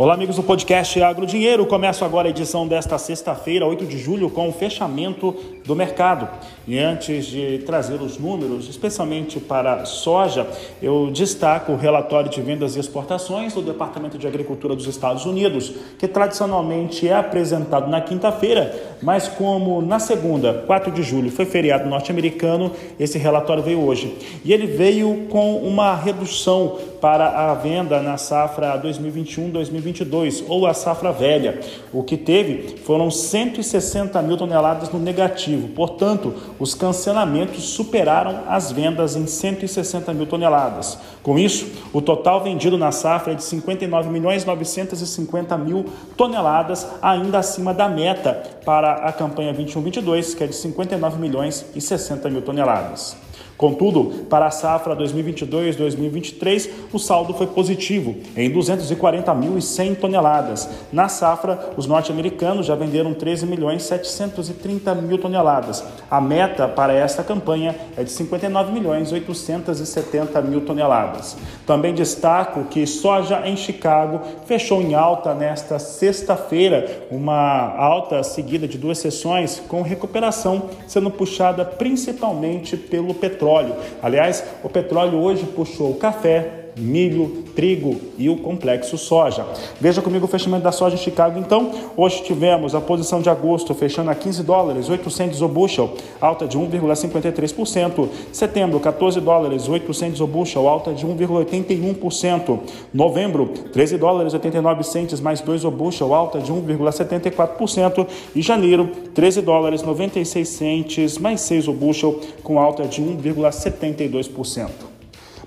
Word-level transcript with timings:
Olá, 0.00 0.14
amigos 0.14 0.36
do 0.36 0.44
podcast 0.44 1.02
Agro 1.02 1.26
Dinheiro. 1.26 1.66
Começo 1.66 2.04
agora 2.04 2.28
a 2.28 2.30
edição 2.30 2.68
desta 2.68 2.96
sexta-feira, 2.98 3.66
8 3.66 3.84
de 3.84 3.98
julho, 3.98 4.30
com 4.30 4.48
o 4.48 4.52
fechamento 4.52 5.34
do 5.66 5.74
mercado. 5.74 6.28
E 6.68 6.78
antes 6.78 7.26
de 7.26 7.64
trazer 7.66 8.00
os 8.00 8.16
números, 8.16 8.68
especialmente 8.68 9.40
para 9.40 9.84
soja, 9.86 10.46
eu 10.80 11.10
destaco 11.10 11.72
o 11.72 11.76
relatório 11.76 12.30
de 12.30 12.40
vendas 12.40 12.76
e 12.76 12.78
exportações 12.78 13.54
do 13.54 13.60
Departamento 13.60 14.16
de 14.16 14.24
Agricultura 14.24 14.76
dos 14.76 14.86
Estados 14.86 15.26
Unidos, 15.26 15.74
que 15.98 16.06
tradicionalmente 16.06 17.08
é 17.08 17.16
apresentado 17.16 17.90
na 17.90 18.00
quinta-feira, 18.00 18.96
mas 19.02 19.26
como 19.26 19.82
na 19.82 19.98
segunda, 19.98 20.62
4 20.64 20.92
de 20.92 21.02
julho, 21.02 21.28
foi 21.28 21.44
feriado 21.44 21.88
norte-americano, 21.88 22.70
esse 23.00 23.18
relatório 23.18 23.64
veio 23.64 23.84
hoje. 23.84 24.16
E 24.44 24.52
ele 24.52 24.68
veio 24.68 25.26
com 25.28 25.56
uma 25.56 25.96
redução 25.96 26.78
para 27.00 27.50
a 27.50 27.54
venda 27.54 28.00
na 28.00 28.16
safra 28.16 28.80
2021-2022 28.82 30.44
ou 30.48 30.66
a 30.66 30.74
safra 30.74 31.12
velha. 31.12 31.60
O 31.92 32.02
que 32.02 32.16
teve 32.16 32.78
foram 32.84 33.10
160 33.10 34.20
mil 34.22 34.36
toneladas 34.36 34.90
no 34.90 34.98
negativo. 34.98 35.68
Portanto, 35.68 36.34
os 36.58 36.74
cancelamentos 36.74 37.64
superaram 37.64 38.42
as 38.48 38.72
vendas 38.72 39.16
em 39.16 39.26
160 39.26 40.12
mil 40.12 40.26
toneladas. 40.26 40.98
Com 41.22 41.38
isso, 41.38 41.66
o 41.92 42.00
total 42.00 42.42
vendido 42.42 42.78
na 42.78 42.92
safra 42.92 43.32
é 43.32 43.36
de 43.36 43.44
59 43.44 44.08
milhões 44.10 44.44
950 44.44 45.56
mil 45.58 45.84
toneladas, 46.16 46.86
ainda 47.02 47.38
acima 47.38 47.72
da 47.74 47.88
meta 47.88 48.42
para 48.64 48.94
a 48.94 49.12
campanha 49.12 49.54
21-22, 49.54 50.36
que 50.36 50.44
é 50.44 50.46
de 50.46 50.54
59 50.54 51.18
milhões 51.18 51.66
e 51.74 51.80
60 51.80 52.28
mil 52.30 52.42
toneladas. 52.42 53.27
Contudo, 53.58 54.24
para 54.30 54.46
a 54.46 54.52
safra 54.52 54.94
2022-2023, 54.94 56.70
o 56.92 56.98
saldo 56.98 57.34
foi 57.34 57.48
positivo, 57.48 58.14
em 58.36 58.48
240.100 58.52 59.96
toneladas. 59.96 60.70
Na 60.92 61.08
safra, 61.08 61.72
os 61.76 61.84
norte-americanos 61.84 62.66
já 62.66 62.76
venderam 62.76 63.12
13 63.12 63.46
milhões 63.46 63.82
730 63.82 64.94
mil 64.94 65.18
toneladas. 65.18 65.84
A 66.08 66.20
meta 66.20 66.68
para 66.68 66.92
esta 66.92 67.24
campanha 67.24 67.74
é 67.96 68.04
de 68.04 68.12
59 68.12 68.70
milhões 68.70 69.10
870 69.10 70.40
mil 70.42 70.60
toneladas. 70.60 71.36
Também 71.66 71.92
destaco 71.92 72.62
que 72.66 72.86
soja 72.86 73.42
em 73.44 73.56
Chicago 73.56 74.20
fechou 74.46 74.80
em 74.80 74.94
alta 74.94 75.34
nesta 75.34 75.80
sexta-feira, 75.80 77.08
uma 77.10 77.74
alta 77.76 78.22
seguida 78.22 78.68
de 78.68 78.78
duas 78.78 78.98
sessões 78.98 79.60
com 79.66 79.82
recuperação 79.82 80.70
sendo 80.86 81.10
puxada 81.10 81.64
principalmente 81.64 82.76
pelo 82.76 83.12
petróleo 83.12 83.47
petróleo. 83.48 83.76
Aliás, 84.02 84.44
o 84.62 84.68
petróleo 84.68 85.20
hoje 85.20 85.44
puxou 85.46 85.90
o 85.90 85.96
café, 85.96 86.67
milho, 86.78 87.44
trigo 87.54 87.96
e 88.16 88.28
o 88.28 88.36
complexo 88.36 88.96
soja. 88.96 89.44
Veja 89.80 90.00
comigo 90.00 90.24
o 90.24 90.28
fechamento 90.28 90.62
da 90.62 90.72
soja 90.72 90.94
em 90.94 90.98
Chicago. 90.98 91.38
Então, 91.38 91.70
hoje 91.96 92.22
tivemos 92.22 92.74
a 92.74 92.80
posição 92.80 93.20
de 93.20 93.28
agosto 93.28 93.74
fechando 93.74 94.10
a 94.10 94.14
15 94.14 94.42
dólares 94.42 94.88
800 94.88 95.42
o 95.42 95.48
bushel, 95.48 95.94
alta 96.20 96.46
de 96.46 96.58
1,53%. 96.58 98.08
Setembro, 98.32 98.80
14 98.80 99.20
dólares 99.20 99.68
800 99.68 100.20
o 100.20 100.26
bushel, 100.26 100.68
alta 100.68 100.92
de 100.92 101.06
1,81%. 101.06 102.60
Novembro, 102.92 103.48
13 103.72 103.98
dólares 103.98 104.34
89 104.34 104.82
centes 104.84 105.20
mais 105.20 105.40
2 105.40 105.64
o 105.64 105.70
bushel, 105.70 106.14
alta 106.14 106.40
de 106.40 106.52
1,74%. 106.52 108.06
E 108.34 108.42
janeiro, 108.42 108.88
13 109.14 109.42
dólares 109.42 109.82
96 109.82 110.48
centes 110.48 111.18
mais 111.18 111.40
6 111.42 111.68
o 111.68 111.72
bushel, 111.72 112.20
com 112.42 112.58
alta 112.58 112.84
de 112.84 113.02
1,72% 113.02 114.97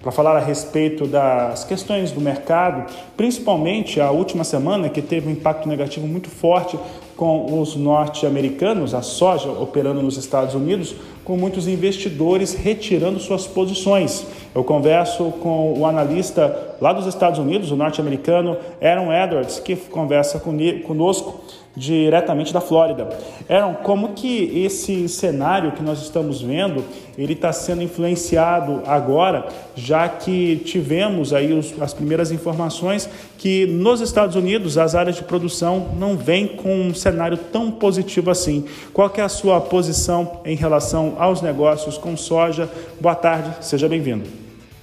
para 0.02 0.12
falar 0.12 0.36
a 0.36 0.40
respeito 0.40 1.06
das 1.06 1.64
questões 1.64 2.12
do 2.12 2.20
mercado, 2.20 2.92
principalmente 3.16 4.02
a 4.02 4.10
última 4.10 4.44
semana 4.44 4.90
que 4.90 5.02
teve 5.02 5.28
um 5.28 5.32
impacto 5.32 5.70
negativo 5.70 6.08
muito 6.08 6.30
forte 6.30 6.78
com 7.16 7.62
os 7.62 7.76
norte-americanos, 7.76 8.96
a 8.96 9.04
soja 9.04 9.52
operando 9.52 10.02
nos 10.02 10.18
Estados 10.18 10.56
Unidos, 10.56 10.96
com 11.24 11.38
muitos 11.38 11.68
investidores 11.68 12.56
retirando 12.56 13.20
suas 13.20 13.46
posições. 13.46 14.26
Eu 14.56 14.64
converso 14.64 15.26
com 15.40 15.78
o 15.78 15.86
analista 15.86 16.76
lá 16.82 16.92
dos 16.92 17.06
Estados 17.06 17.38
Unidos, 17.38 17.70
o 17.70 17.76
norte-americano 17.76 18.58
Aaron 18.82 19.14
Edwards, 19.14 19.60
que 19.60 19.76
conversa 19.76 20.42
conosco 20.88 21.42
diretamente 21.76 22.54
da 22.54 22.60
Flórida. 22.60 23.08
Aaron, 23.50 23.76
como 23.76 24.10
que 24.10 24.64
esse 24.64 25.08
cenário 25.08 25.72
que 25.72 25.82
nós 25.82 26.02
estamos 26.02 26.42
vendo, 26.42 26.84
ele 27.18 27.34
está 27.34 27.52
sendo 27.54 27.82
influenciado 27.82 28.82
agora, 28.86 29.48
já 29.76 30.08
que 30.10 30.58
tivemos 30.66 31.34
aí 31.34 31.54
os, 31.54 31.80
as 31.82 31.94
primeiras 31.94 32.32
informações 32.32 33.10
que 33.38 33.66
nos 33.66 34.02
Estados 34.02 34.36
Unidos 34.36 34.78
as 34.78 34.96
áreas 34.96 35.16
de 35.16 35.24
produção 35.24 35.90
não 35.98 36.18
vêm 36.18 36.48
com 36.48 36.74
um 36.82 36.94
cenário 36.94 37.38
tão 37.38 37.72
positivo 37.72 38.30
assim. 38.30 38.66
Qual 38.94 39.12
é 39.16 39.22
a 39.22 39.30
sua 39.30 39.62
posição 39.62 40.42
em 40.46 40.56
relação 40.56 41.16
aos 41.18 41.42
negócios 41.42 41.98
com 41.98 42.16
soja? 42.18 42.70
Boa 43.00 43.16
tarde, 43.16 43.66
seja 43.66 43.88
bem-vindo. 43.88 44.28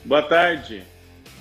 Boa 0.05 0.23
tarde. 0.23 0.83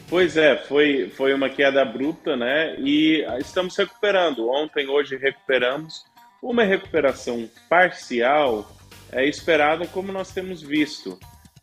Pois 0.09 0.37
é, 0.37 0.55
foi, 0.55 1.09
foi 1.09 1.33
uma 1.33 1.49
queda 1.49 1.83
bruta, 1.83 2.37
né? 2.37 2.75
E 2.79 3.25
estamos 3.39 3.75
recuperando. 3.75 4.49
Ontem, 4.49 4.87
hoje 4.87 5.17
recuperamos. 5.17 6.05
Uma 6.41 6.63
recuperação 6.63 7.49
parcial 7.69 8.71
é 9.11 9.27
esperada, 9.27 9.85
como 9.87 10.13
nós 10.13 10.31
temos 10.31 10.61
visto. 10.61 11.19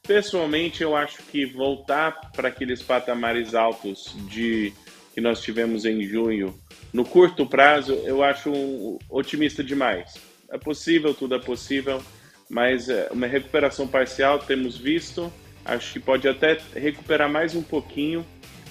Pessoalmente, 0.06 0.82
eu 0.82 0.94
acho 0.94 1.22
que 1.22 1.47
voltar 1.47 2.32
para 2.32 2.49
aqueles 2.49 2.82
patamares 2.82 3.55
altos 3.55 4.15
de 4.28 4.75
que 5.15 5.21
nós 5.21 5.41
tivemos 5.41 5.87
em 5.87 6.03
junho, 6.03 6.55
no 6.93 7.05
curto 7.05 7.47
prazo, 7.47 7.94
eu 8.05 8.22
acho 8.22 8.99
otimista 9.09 9.65
demais. 9.65 10.15
É 10.50 10.59
possível, 10.59 11.15
tudo 11.15 11.37
é 11.37 11.38
possível, 11.38 12.03
mas 12.50 12.88
é, 12.88 13.09
uma 13.11 13.26
recuperação 13.26 13.88
parcial 13.88 14.38
temos 14.38 14.76
visto. 14.76 15.32
Acho 15.65 15.94
que 15.94 16.00
pode 16.00 16.28
até 16.28 16.59
recuperar 16.75 17.31
mais 17.31 17.55
um 17.55 17.62
pouquinho 17.62 18.26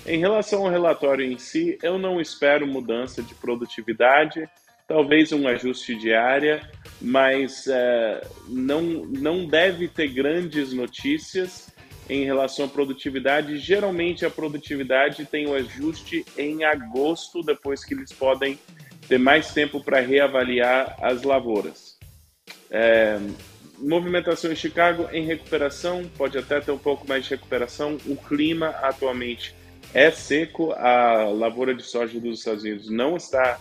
em 0.05 0.19
relação 0.19 0.65
ao 0.65 0.71
relatório 0.71 1.25
em 1.25 1.37
si, 1.37 1.77
eu 1.81 1.97
não 1.97 2.19
espero 2.19 2.67
mudança 2.67 3.21
de 3.21 3.33
produtividade, 3.35 4.49
talvez 4.87 5.31
um 5.31 5.47
ajuste 5.47 5.95
de 5.95 6.13
área, 6.13 6.61
mas 7.01 7.67
é, 7.67 8.21
não, 8.47 8.81
não 8.81 9.45
deve 9.47 9.87
ter 9.87 10.09
grandes 10.09 10.73
notícias 10.73 11.73
em 12.09 12.25
relação 12.25 12.65
à 12.65 12.67
produtividade. 12.67 13.57
Geralmente 13.57 14.25
a 14.25 14.29
produtividade 14.29 15.25
tem 15.25 15.47
o 15.47 15.53
ajuste 15.53 16.25
em 16.37 16.65
agosto, 16.65 17.41
depois 17.41 17.85
que 17.85 17.93
eles 17.93 18.11
podem 18.11 18.59
ter 19.07 19.17
mais 19.17 19.53
tempo 19.53 19.81
para 19.81 20.01
reavaliar 20.01 20.97
as 21.01 21.23
lavouras. 21.23 21.97
É, 22.69 23.19
movimentação 23.79 24.51
em 24.51 24.55
Chicago 24.55 25.07
em 25.11 25.25
recuperação, 25.25 26.03
pode 26.17 26.37
até 26.37 26.59
ter 26.59 26.71
um 26.71 26.77
pouco 26.77 27.07
mais 27.07 27.23
de 27.23 27.31
recuperação. 27.31 27.97
O 28.05 28.15
clima 28.15 28.67
atualmente 28.81 29.55
é 29.93 30.09
seco, 30.09 30.71
a 30.71 31.25
lavoura 31.25 31.73
de 31.73 31.83
soja 31.83 32.19
dos 32.19 32.39
Estados 32.39 32.63
Unidos 32.63 32.89
não 32.89 33.15
está 33.15 33.59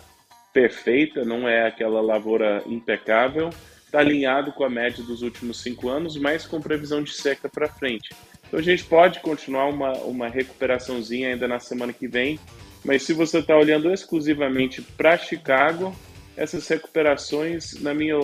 perfeita, 0.52 1.24
não 1.24 1.48
é 1.48 1.66
aquela 1.66 2.00
lavoura 2.00 2.62
impecável, 2.66 3.50
está 3.84 3.98
alinhado 3.98 4.52
com 4.52 4.64
a 4.64 4.70
média 4.70 5.04
dos 5.04 5.22
últimos 5.22 5.60
cinco 5.60 5.88
anos, 5.88 6.16
mas 6.16 6.46
com 6.46 6.60
previsão 6.60 7.02
de 7.02 7.12
seca 7.12 7.48
para 7.48 7.68
frente. 7.68 8.14
Então 8.46 8.58
a 8.58 8.62
gente 8.62 8.84
pode 8.84 9.20
continuar 9.20 9.66
uma, 9.66 9.92
uma 9.98 10.28
recuperaçãozinha 10.28 11.28
ainda 11.28 11.46
na 11.46 11.58
semana 11.58 11.92
que 11.92 12.08
vem, 12.08 12.38
mas 12.84 13.02
se 13.02 13.12
você 13.12 13.38
está 13.38 13.56
olhando 13.56 13.92
exclusivamente 13.92 14.82
para 14.82 15.16
Chicago, 15.18 15.94
essas 16.36 16.66
recuperações, 16.66 17.80
na 17.80 17.92
minha 17.92 18.18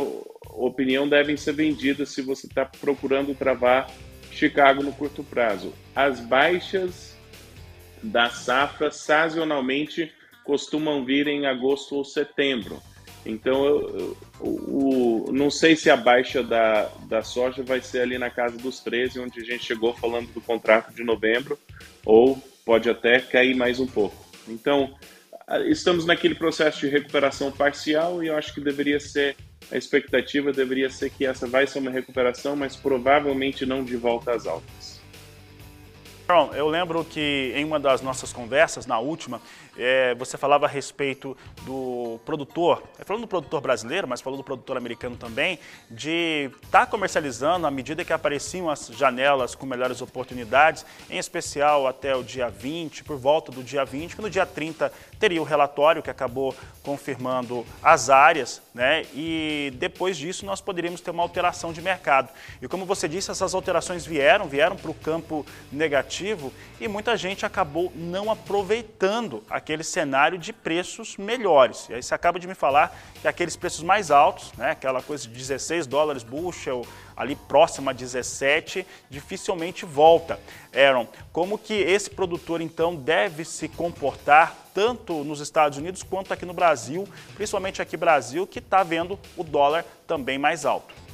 opinião, 0.54 1.06
devem 1.06 1.36
ser 1.36 1.52
vendidas 1.52 2.08
se 2.08 2.22
você 2.22 2.46
está 2.46 2.64
procurando 2.64 3.34
travar 3.34 3.90
Chicago 4.30 4.82
no 4.82 4.92
curto 4.92 5.22
prazo. 5.22 5.72
As 5.94 6.20
baixas 6.20 7.17
da 8.02 8.30
safra 8.30 8.90
sazonalmente 8.90 10.12
costumam 10.44 11.04
vir 11.04 11.26
em 11.28 11.46
agosto 11.46 11.96
ou 11.96 12.04
setembro. 12.04 12.80
Então, 13.26 13.66
eu, 13.66 14.16
eu, 14.40 15.26
não 15.32 15.50
sei 15.50 15.76
se 15.76 15.90
a 15.90 15.96
baixa 15.96 16.42
da, 16.42 16.90
da 17.08 17.22
soja 17.22 17.62
vai 17.62 17.82
ser 17.82 18.00
ali 18.00 18.16
na 18.16 18.30
casa 18.30 18.56
dos 18.56 18.80
13, 18.80 19.20
onde 19.20 19.40
a 19.40 19.44
gente 19.44 19.64
chegou 19.64 19.92
falando 19.94 20.32
do 20.32 20.40
contrato 20.40 20.94
de 20.94 21.04
novembro, 21.04 21.58
ou 22.04 22.42
pode 22.64 22.88
até 22.88 23.20
cair 23.20 23.54
mais 23.54 23.78
um 23.78 23.86
pouco. 23.86 24.16
Então, 24.48 24.94
estamos 25.66 26.06
naquele 26.06 26.34
processo 26.34 26.80
de 26.80 26.88
recuperação 26.88 27.52
parcial 27.52 28.22
e 28.22 28.28
eu 28.28 28.36
acho 28.36 28.54
que 28.54 28.60
deveria 28.60 29.00
ser, 29.00 29.36
a 29.70 29.76
expectativa 29.76 30.52
deveria 30.52 30.88
ser 30.88 31.10
que 31.10 31.26
essa 31.26 31.46
vai 31.46 31.66
ser 31.66 31.80
uma 31.80 31.90
recuperação, 31.90 32.56
mas 32.56 32.76
provavelmente 32.76 33.66
não 33.66 33.84
de 33.84 33.96
volta 33.96 34.32
às 34.32 34.46
altas. 34.46 34.97
Eu 36.54 36.68
lembro 36.68 37.06
que 37.06 37.54
em 37.56 37.64
uma 37.64 37.80
das 37.80 38.02
nossas 38.02 38.34
conversas, 38.34 38.84
na 38.84 38.98
última, 38.98 39.40
é, 39.78 40.14
você 40.14 40.36
falava 40.36 40.66
a 40.66 40.68
respeito 40.68 41.34
do 41.62 42.20
produtor, 42.26 42.82
é, 42.98 43.04
falando 43.04 43.22
do 43.22 43.26
produtor 43.26 43.62
brasileiro, 43.62 44.06
mas 44.06 44.20
falou 44.20 44.36
do 44.36 44.44
produtor 44.44 44.76
americano 44.76 45.16
também, 45.16 45.58
de 45.90 46.50
estar 46.62 46.80
tá 46.80 46.86
comercializando 46.86 47.66
à 47.66 47.70
medida 47.70 48.04
que 48.04 48.12
apareciam 48.12 48.68
as 48.68 48.88
janelas 48.88 49.54
com 49.54 49.64
melhores 49.64 50.02
oportunidades, 50.02 50.84
em 51.08 51.16
especial 51.16 51.86
até 51.86 52.14
o 52.14 52.22
dia 52.22 52.50
20, 52.50 53.04
por 53.04 53.16
volta 53.16 53.50
do 53.50 53.62
dia 53.62 53.86
20, 53.86 54.14
que 54.14 54.20
no 54.20 54.28
dia 54.28 54.44
30 54.44 54.92
teria 55.18 55.40
o 55.40 55.46
relatório 55.46 56.02
que 56.02 56.10
acabou 56.10 56.54
confirmando 56.82 57.64
as 57.82 58.10
áreas, 58.10 58.60
né? 58.74 59.06
E 59.14 59.72
depois 59.76 60.18
disso 60.18 60.44
nós 60.44 60.60
poderíamos 60.60 61.00
ter 61.00 61.10
uma 61.10 61.22
alteração 61.22 61.72
de 61.72 61.80
mercado. 61.80 62.28
E 62.60 62.68
como 62.68 62.84
você 62.84 63.08
disse, 63.08 63.30
essas 63.30 63.54
alterações 63.54 64.04
vieram, 64.04 64.46
vieram 64.46 64.76
para 64.76 64.90
o 64.90 64.94
campo 64.94 65.46
negativo 65.72 66.17
e 66.80 66.88
muita 66.88 67.16
gente 67.16 67.46
acabou 67.46 67.92
não 67.94 68.30
aproveitando 68.30 69.42
aquele 69.48 69.84
cenário 69.84 70.38
de 70.38 70.52
preços 70.52 71.16
melhores. 71.16 71.88
E 71.88 71.94
aí 71.94 72.02
você 72.02 72.14
acaba 72.14 72.38
de 72.38 72.46
me 72.46 72.54
falar 72.54 72.96
que 73.20 73.28
aqueles 73.28 73.56
preços 73.56 73.82
mais 73.82 74.10
altos, 74.10 74.52
né, 74.54 74.70
aquela 74.70 75.02
coisa 75.02 75.28
de 75.28 75.34
16 75.34 75.86
dólares 75.86 76.22
bushel, 76.22 76.86
ali 77.16 77.34
próximo 77.34 77.90
a 77.90 77.92
17, 77.92 78.86
dificilmente 79.10 79.84
volta. 79.84 80.38
Aaron, 80.74 81.06
como 81.32 81.58
que 81.58 81.74
esse 81.74 82.10
produtor 82.10 82.60
então 82.60 82.94
deve 82.94 83.44
se 83.44 83.68
comportar 83.68 84.56
tanto 84.72 85.24
nos 85.24 85.40
Estados 85.40 85.78
Unidos 85.78 86.02
quanto 86.02 86.32
aqui 86.32 86.46
no 86.46 86.52
Brasil, 86.52 87.08
principalmente 87.34 87.82
aqui 87.82 87.96
no 87.96 88.00
Brasil, 88.00 88.46
que 88.46 88.60
está 88.60 88.82
vendo 88.82 89.18
o 89.36 89.42
dólar 89.42 89.84
também 90.06 90.38
mais 90.38 90.64
alto? 90.64 91.07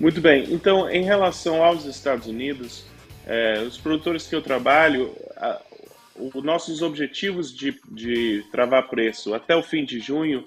Muito 0.00 0.20
bem. 0.20 0.46
Então, 0.52 0.88
em 0.88 1.02
relação 1.02 1.62
aos 1.62 1.84
Estados 1.84 2.26
Unidos, 2.28 2.84
é, 3.26 3.60
os 3.60 3.76
produtores 3.76 4.26
que 4.26 4.34
eu 4.34 4.40
trabalho, 4.40 5.14
os 6.14 6.42
nossos 6.42 6.82
objetivos 6.82 7.54
de, 7.54 7.78
de 7.90 8.44
travar 8.50 8.88
preço 8.88 9.34
até 9.34 9.54
o 9.56 9.62
fim 9.62 9.84
de 9.84 10.00
junho 10.00 10.44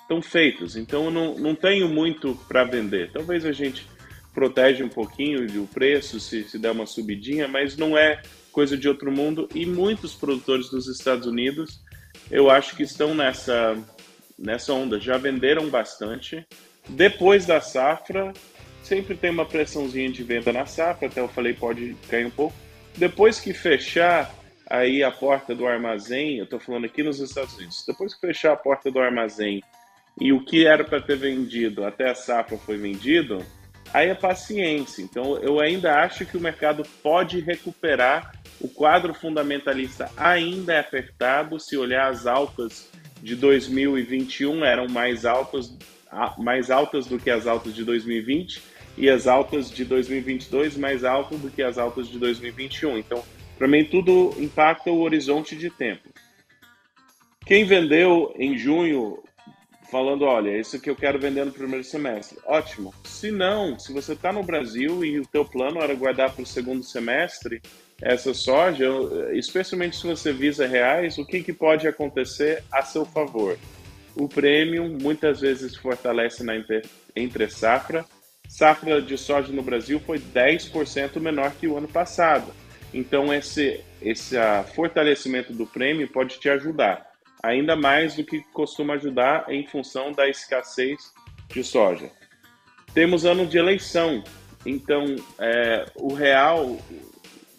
estão 0.00 0.22
feitos. 0.22 0.76
Então, 0.76 1.10
não, 1.10 1.34
não 1.34 1.54
tenho 1.54 1.88
muito 1.88 2.34
para 2.48 2.64
vender. 2.64 3.10
Talvez 3.12 3.44
a 3.44 3.52
gente 3.52 3.86
protege 4.32 4.82
um 4.82 4.88
pouquinho 4.88 5.46
o 5.62 5.66
preço 5.66 6.18
se, 6.18 6.44
se 6.44 6.58
der 6.58 6.72
uma 6.72 6.86
subidinha, 6.86 7.46
mas 7.46 7.76
não 7.76 7.96
é 7.96 8.20
coisa 8.50 8.76
de 8.76 8.88
outro 8.88 9.12
mundo. 9.12 9.48
E 9.54 9.64
muitos 9.64 10.14
produtores 10.14 10.68
dos 10.70 10.88
Estados 10.88 11.26
Unidos, 11.26 11.80
eu 12.30 12.50
acho 12.50 12.74
que 12.76 12.82
estão 12.82 13.14
nessa, 13.14 13.76
nessa 14.38 14.72
onda. 14.72 14.98
Já 14.98 15.16
venderam 15.16 15.68
bastante. 15.68 16.46
Depois 16.88 17.46
da 17.46 17.60
safra, 17.60 18.32
sempre 18.84 19.16
tem 19.16 19.30
uma 19.30 19.46
pressãozinha 19.46 20.10
de 20.10 20.22
venda 20.22 20.52
na 20.52 20.66
safra, 20.66 21.08
até 21.08 21.20
eu 21.20 21.28
falei 21.28 21.54
pode 21.54 21.96
cair 22.08 22.26
um 22.26 22.30
pouco. 22.30 22.54
Depois 22.96 23.40
que 23.40 23.52
fechar 23.52 24.32
aí 24.68 25.02
a 25.02 25.10
porta 25.10 25.54
do 25.54 25.66
armazém, 25.66 26.38
eu 26.38 26.44
estou 26.44 26.60
falando 26.60 26.84
aqui 26.84 27.02
nos 27.02 27.18
Estados 27.18 27.56
Unidos, 27.56 27.84
depois 27.86 28.14
que 28.14 28.20
fechar 28.20 28.52
a 28.52 28.56
porta 28.56 28.90
do 28.90 29.00
armazém 29.00 29.62
e 30.20 30.32
o 30.32 30.44
que 30.44 30.66
era 30.66 30.84
para 30.84 31.00
ter 31.00 31.16
vendido 31.16 31.84
até 31.84 32.10
a 32.10 32.14
safra 32.14 32.56
foi 32.56 32.76
vendido, 32.76 33.44
aí 33.92 34.10
é 34.10 34.14
paciência. 34.14 35.02
Então 35.02 35.38
eu 35.38 35.60
ainda 35.60 36.00
acho 36.00 36.24
que 36.24 36.36
o 36.36 36.40
mercado 36.40 36.84
pode 37.02 37.40
recuperar. 37.40 38.32
O 38.60 38.68
quadro 38.68 39.12
fundamentalista 39.12 40.08
ainda 40.16 40.74
é 40.74 40.78
apertado. 40.78 41.58
Se 41.58 41.76
olhar 41.76 42.08
as 42.08 42.26
altas 42.26 42.88
de 43.20 43.34
2021 43.34 44.64
eram 44.64 44.86
mais 44.86 45.24
altas, 45.24 45.76
mais 46.38 46.70
altas 46.70 47.06
do 47.06 47.18
que 47.18 47.30
as 47.30 47.46
altas 47.46 47.74
de 47.74 47.82
2020 47.82 48.73
e 48.96 49.10
as 49.10 49.26
altas 49.26 49.70
de 49.70 49.84
2022 49.84 50.76
mais 50.76 51.04
altas 51.04 51.38
do 51.40 51.50
que 51.50 51.62
as 51.62 51.78
altas 51.78 52.08
de 52.08 52.18
2021. 52.18 52.98
Então 52.98 53.22
para 53.56 53.68
mim, 53.68 53.84
tudo 53.84 54.34
impacta 54.38 54.90
o 54.90 55.00
horizonte 55.00 55.56
de 55.56 55.70
tempo. 55.70 56.08
Quem 57.46 57.64
vendeu 57.64 58.34
em 58.36 58.58
junho, 58.58 59.22
falando, 59.90 60.24
olha, 60.24 60.58
isso 60.58 60.80
que 60.80 60.90
eu 60.90 60.96
quero 60.96 61.18
vender 61.18 61.44
no 61.44 61.52
primeiro 61.52 61.84
semestre, 61.84 62.38
ótimo. 62.46 62.92
Se 63.04 63.30
não, 63.30 63.78
se 63.78 63.92
você 63.92 64.14
está 64.14 64.32
no 64.32 64.42
Brasil 64.42 65.04
e 65.04 65.20
o 65.20 65.26
teu 65.26 65.44
plano 65.44 65.80
era 65.80 65.94
guardar 65.94 66.32
para 66.32 66.42
o 66.42 66.46
segundo 66.46 66.82
semestre 66.82 67.62
essa 68.02 68.34
soja, 68.34 68.88
especialmente 69.32 69.96
se 69.96 70.06
você 70.06 70.32
visa 70.32 70.66
reais, 70.66 71.16
o 71.16 71.24
que, 71.24 71.42
que 71.42 71.52
pode 71.52 71.86
acontecer 71.86 72.64
a 72.72 72.82
seu 72.82 73.04
favor? 73.04 73.56
O 74.16 74.28
prêmio 74.28 74.88
muitas 75.00 75.40
vezes 75.40 75.76
fortalece 75.76 76.42
na 76.42 76.54
entre 77.14 77.48
safra. 77.48 78.04
Safra 78.54 79.02
de 79.02 79.18
soja 79.18 79.52
no 79.52 79.64
Brasil 79.64 79.98
foi 79.98 80.16
10% 80.16 81.18
menor 81.18 81.50
que 81.58 81.66
o 81.66 81.76
ano 81.76 81.88
passado. 81.88 82.54
Então, 82.92 83.34
esse, 83.34 83.80
esse 84.00 84.36
fortalecimento 84.76 85.52
do 85.52 85.66
prêmio 85.66 86.06
pode 86.06 86.38
te 86.38 86.48
ajudar, 86.48 87.04
ainda 87.42 87.74
mais 87.74 88.14
do 88.14 88.22
que 88.22 88.44
costuma 88.52 88.94
ajudar 88.94 89.46
em 89.48 89.66
função 89.66 90.12
da 90.12 90.28
escassez 90.28 91.12
de 91.48 91.64
soja. 91.64 92.08
Temos 92.94 93.24
ano 93.24 93.44
de 93.44 93.58
eleição, 93.58 94.22
então 94.64 95.04
é, 95.40 95.86
o 95.96 96.14
real 96.14 96.78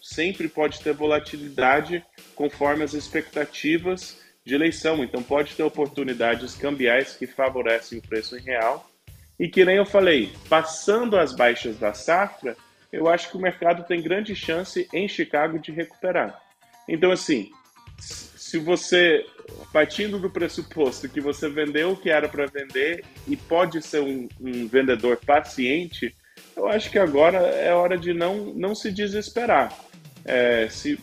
sempre 0.02 0.48
pode 0.48 0.80
ter 0.80 0.94
volatilidade 0.94 2.06
conforme 2.36 2.86
as 2.86 2.94
expectativas 2.94 4.18
de 4.46 4.56
eleição. 4.56 5.04
Então, 5.04 5.22
pode 5.22 5.56
ter 5.56 5.64
oportunidades 5.64 6.56
cambiais 6.56 7.18
que 7.18 7.28
favorecem 7.28 8.00
o 8.00 8.02
preço 8.02 8.38
em 8.38 8.42
real. 8.42 8.95
E 9.40 9.48
que 9.48 9.66
nem 9.66 9.76
eu 9.76 9.86
falei, 9.86 10.32
passando 10.48 11.18
as 11.18 11.36
baixas 11.36 11.78
da 11.78 11.94
safra, 11.94 12.56
eu 12.92 13.10
acho 13.10 13.30
que 13.30 13.38
o 13.38 13.42
mercado 13.42 13.84
tem 13.84 14.02
grande 14.02 14.36
chance 14.36 14.88
em 14.94 15.08
Chicago 15.08 15.60
de 15.60 15.72
recuperar. 15.72 16.42
Então, 16.88 17.12
assim, 17.12 17.52
se 18.00 18.58
você, 18.60 19.26
partindo 19.74 20.18
do 20.18 20.30
pressuposto 20.30 21.10
que 21.10 21.20
você 21.20 21.50
vendeu 21.50 21.92
o 21.92 21.98
que 21.98 22.10
era 22.10 22.30
para 22.30 22.46
vender 22.46 23.04
e 23.28 23.36
pode 23.36 23.82
ser 23.82 24.02
um, 24.02 24.30
um, 24.40 24.68
vendedor 24.68 25.18
paciente, 25.18 26.16
eu 26.56 26.68
acho 26.68 26.90
que 26.90 27.00
agora 27.00 27.38
é 27.38 27.74
hora 27.74 27.98
de 27.98 28.14
não, 28.14 28.54
não 28.54 28.74
se 28.74 28.92
desesperar. 28.92 29.78
É, 30.24 30.68
se, 30.70 30.98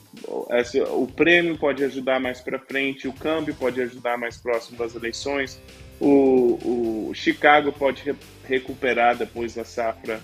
é, 0.50 0.64
se, 0.64 0.80
o 0.80 1.06
prêmio 1.06 1.58
pode 1.58 1.84
ajudar 1.84 2.18
mais 2.18 2.40
para 2.40 2.58
frente, 2.58 3.06
o 3.06 3.12
câmbio 3.12 3.54
pode 3.54 3.80
ajudar 3.80 4.16
mais 4.16 4.36
próximo 4.36 4.78
das 4.78 4.94
eleições, 4.94 5.60
o, 6.00 6.58
o 7.12 7.14
Chicago 7.14 7.70
pode 7.70 8.02
re, 8.02 8.14
recuperar 8.48 9.14
depois 9.14 9.54
da 9.54 9.64
safra 9.64 10.18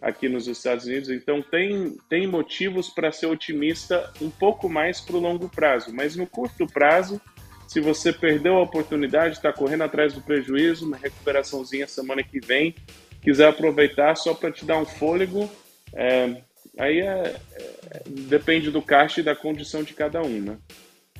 aqui 0.00 0.26
nos 0.26 0.48
Estados 0.48 0.86
Unidos. 0.86 1.10
Então 1.10 1.42
tem, 1.42 1.98
tem 2.08 2.26
motivos 2.26 2.88
para 2.88 3.12
ser 3.12 3.26
otimista 3.26 4.10
um 4.22 4.30
pouco 4.30 4.66
mais 4.66 5.02
para 5.02 5.16
o 5.16 5.20
longo 5.20 5.50
prazo, 5.50 5.94
mas 5.94 6.16
no 6.16 6.26
curto 6.26 6.66
prazo, 6.66 7.20
se 7.68 7.78
você 7.78 8.10
perdeu 8.10 8.56
a 8.56 8.62
oportunidade, 8.62 9.36
está 9.36 9.52
correndo 9.52 9.82
atrás 9.82 10.14
do 10.14 10.22
prejuízo, 10.22 10.86
uma 10.86 10.96
recuperaçãozinha 10.96 11.86
semana 11.86 12.22
que 12.22 12.40
vem, 12.40 12.74
quiser 13.20 13.48
aproveitar 13.48 14.16
só 14.16 14.32
para 14.32 14.50
te 14.50 14.64
dar 14.64 14.78
um 14.78 14.86
fôlego, 14.86 15.48
é, 15.92 16.40
aí 16.78 17.00
é, 17.00 17.36
é, 17.52 18.02
depende 18.06 18.70
do 18.70 18.80
caixa 18.80 19.20
e 19.20 19.24
da 19.24 19.36
condição 19.36 19.82
de 19.82 19.92
cada 19.92 20.22
um, 20.22 20.40
né? 20.40 20.56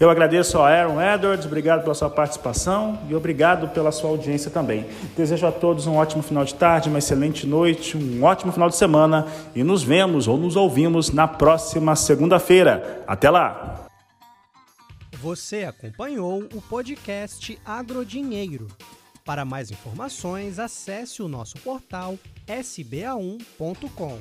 Eu 0.01 0.09
agradeço 0.09 0.57
ao 0.57 0.65
Aaron 0.65 0.99
Edwards, 0.99 1.45
obrigado 1.45 1.83
pela 1.83 1.95
sua 1.95 2.09
participação 2.09 2.99
e 3.07 3.15
obrigado 3.15 3.69
pela 3.69 3.93
sua 3.93 4.09
audiência 4.09 4.51
também. 4.51 4.87
Desejo 5.15 5.47
a 5.47 5.53
todos 5.53 5.87
um 5.87 5.97
ótimo 5.97 6.23
final 6.23 6.43
de 6.43 6.55
tarde, 6.55 6.89
uma 6.89 6.99
excelente 6.99 7.47
noite, 7.47 7.99
um 7.99 8.25
ótimo 8.25 8.51
final 8.51 8.71
de 8.71 8.77
semana 8.77 9.27
e 9.55 9.63
nos 9.63 9.83
vemos 9.83 10.27
ou 10.27 10.39
nos 10.39 10.57
ouvimos 10.57 11.11
na 11.11 11.29
próxima 11.29 11.95
segunda-feira. 11.95 13.05
Até 13.07 13.29
lá! 13.29 13.89
Você 15.21 15.65
acompanhou 15.65 16.49
o 16.55 16.63
podcast 16.63 17.59
Agrodinheiro. 17.63 18.69
Para 19.23 19.45
mais 19.45 19.71
informações, 19.71 20.59
acesse 20.59 21.21
o 21.21 21.29
nosso 21.29 21.59
portal 21.59 22.19
sba1.com. 22.49 24.19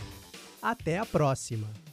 Até 0.61 0.97
a 0.97 1.05
próxima! 1.05 1.88